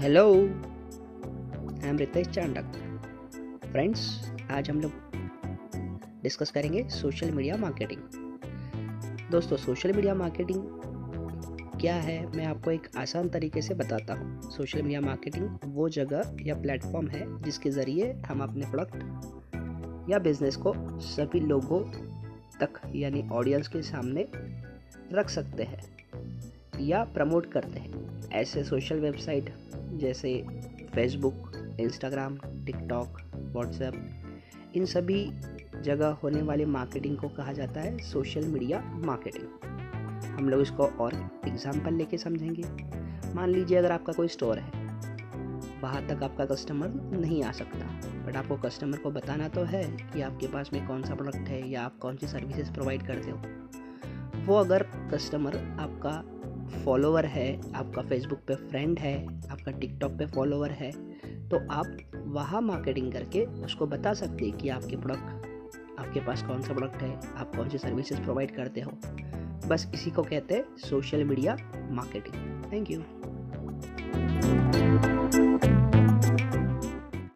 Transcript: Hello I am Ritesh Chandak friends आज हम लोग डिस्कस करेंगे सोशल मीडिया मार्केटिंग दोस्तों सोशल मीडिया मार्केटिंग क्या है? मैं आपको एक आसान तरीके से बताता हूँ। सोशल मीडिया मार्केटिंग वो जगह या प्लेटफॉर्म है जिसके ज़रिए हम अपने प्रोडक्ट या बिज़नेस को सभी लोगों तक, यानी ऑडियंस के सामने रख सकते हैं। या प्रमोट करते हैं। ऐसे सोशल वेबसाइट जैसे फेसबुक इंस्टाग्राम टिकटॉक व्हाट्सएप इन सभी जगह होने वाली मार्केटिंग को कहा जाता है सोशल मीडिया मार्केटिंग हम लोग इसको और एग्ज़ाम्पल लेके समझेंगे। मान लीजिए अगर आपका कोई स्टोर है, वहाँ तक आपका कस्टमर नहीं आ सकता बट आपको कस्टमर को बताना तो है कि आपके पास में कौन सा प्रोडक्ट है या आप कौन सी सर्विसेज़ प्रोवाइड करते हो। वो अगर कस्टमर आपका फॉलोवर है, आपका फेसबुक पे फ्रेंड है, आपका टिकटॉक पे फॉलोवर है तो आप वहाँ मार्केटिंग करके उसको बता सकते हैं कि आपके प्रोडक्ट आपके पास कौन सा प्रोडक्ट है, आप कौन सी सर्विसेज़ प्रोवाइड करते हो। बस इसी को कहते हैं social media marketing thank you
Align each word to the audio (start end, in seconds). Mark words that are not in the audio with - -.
Hello 0.00 0.22
I 0.28 1.88
am 1.88 1.98
Ritesh 1.98 2.28
Chandak 2.28 2.72
friends 3.64 4.32
आज 4.50 4.70
हम 4.70 4.80
लोग 4.80 4.92
डिस्कस 6.22 6.50
करेंगे 6.50 6.82
सोशल 6.88 7.30
मीडिया 7.30 7.56
मार्केटिंग 7.56 8.00
दोस्तों 9.30 9.56
सोशल 9.56 9.92
मीडिया 9.92 10.14
मार्केटिंग 10.14 10.62
क्या 11.80 11.94
है? 11.94 12.36
मैं 12.36 12.46
आपको 12.46 12.70
एक 12.70 12.88
आसान 12.96 13.28
तरीके 13.28 13.62
से 13.62 13.74
बताता 13.74 14.14
हूँ। 14.14 14.50
सोशल 14.50 14.82
मीडिया 14.82 15.00
मार्केटिंग 15.00 15.58
वो 15.64 15.88
जगह 15.88 16.36
या 16.42 16.54
प्लेटफॉर्म 16.54 17.08
है 17.08 17.42
जिसके 17.42 17.70
ज़रिए 17.70 18.12
हम 18.26 18.42
अपने 18.42 18.70
प्रोडक्ट 18.70 20.10
या 20.10 20.18
बिज़नेस 20.18 20.56
को 20.56 20.74
सभी 21.00 21.40
लोगों 21.40 21.80
तक, 22.60 22.80
यानी 22.94 23.28
ऑडियंस 23.32 23.68
के 23.68 23.82
सामने 23.82 24.28
रख 25.12 25.30
सकते 25.30 25.62
हैं। 25.62 25.82
या 26.80 27.02
प्रमोट 27.04 27.50
करते 27.52 27.80
हैं। 27.80 28.30
ऐसे 28.32 28.64
सोशल 28.64 29.00
वेबसाइट 29.00 29.52
जैसे 29.94 30.34
फेसबुक 30.94 31.76
इंस्टाग्राम 31.80 32.36
टिकटॉक 32.66 33.20
व्हाट्सएप 33.34 34.72
इन 34.76 34.84
सभी 34.84 35.24
जगह 35.82 36.16
होने 36.22 36.42
वाली 36.42 36.64
मार्केटिंग 36.64 37.16
को 37.16 37.28
कहा 37.28 37.52
जाता 37.52 37.80
है 37.80 37.98
सोशल 38.02 38.46
मीडिया 38.46 38.80
मार्केटिंग 39.06 40.28
हम 40.28 40.48
लोग 40.48 40.60
इसको 40.60 40.86
और 41.00 41.14
एग्ज़ाम्पल 41.48 41.94
लेके 41.94 42.18
समझेंगे। 42.18 42.62
मान 43.34 43.48
लीजिए 43.48 43.78
अगर 43.78 43.92
आपका 43.92 44.12
कोई 44.12 44.28
स्टोर 44.28 44.58
है, 44.58 44.82
वहाँ 45.82 46.06
तक 46.08 46.22
आपका 46.22 46.44
कस्टमर 46.46 46.88
नहीं 47.18 47.42
आ 47.42 47.52
सकता 47.52 47.86
बट 48.26 48.36
आपको 48.36 48.56
कस्टमर 48.56 48.98
को 48.98 49.10
बताना 49.10 49.48
तो 49.48 49.64
है 49.64 49.82
कि 50.12 50.22
आपके 50.22 50.46
पास 50.46 50.70
में 50.72 50.86
कौन 50.86 51.02
सा 51.02 51.14
प्रोडक्ट 51.14 51.48
है 51.48 51.68
या 51.70 51.82
आप 51.82 51.98
कौन 51.98 52.16
सी 52.16 52.26
सर्विसेज़ 52.26 52.72
प्रोवाइड 52.72 53.06
करते 53.06 53.30
हो। 53.30 54.44
वो 54.46 54.56
अगर 54.56 54.82
कस्टमर 55.12 55.56
आपका 55.80 56.22
फॉलोवर 56.74 57.26
है, 57.26 57.72
आपका 57.72 58.02
फेसबुक 58.02 58.38
पे 58.48 58.68
फ्रेंड 58.68 58.98
है, 58.98 59.40
आपका 59.50 59.72
टिकटॉक 59.72 60.12
पे 60.12 60.26
फॉलोवर 60.26 60.72
है 60.72 60.92
तो 61.48 61.60
आप 61.70 61.96
वहाँ 62.26 62.62
मार्केटिंग 62.62 63.12
करके 63.12 63.44
उसको 63.64 63.86
बता 63.86 64.14
सकते 64.14 64.44
हैं 64.44 64.58
कि 64.58 64.68
आपके 64.68 64.96
प्रोडक्ट 64.96 65.52
आपके 65.98 66.20
पास 66.20 66.42
कौन 66.42 66.62
सा 66.62 66.74
प्रोडक्ट 66.74 67.02
है, 67.02 67.20
आप 67.36 67.56
कौन 67.56 67.68
सी 67.68 67.78
सर्विसेज़ 67.78 68.20
प्रोवाइड 68.20 68.56
करते 68.56 68.80
हो। 68.80 68.90
बस 69.68 69.90
इसी 69.94 70.10
को 70.10 70.22
कहते 70.22 70.54
हैं 70.54 70.64
social 70.80 71.24
media 71.24 71.56
marketing 71.90 72.72
thank 72.72 72.90
you 72.90 73.00